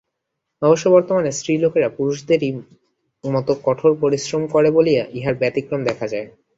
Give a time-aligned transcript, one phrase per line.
[0.61, 2.51] অবশ্য বর্তমানে স্ত্রীলোকেরা পুরুষদেরই
[3.23, 6.27] মত কঠোর পরিশ্রম করে বলিয়া ইহার ব্যতিক্রম দেখা যায়।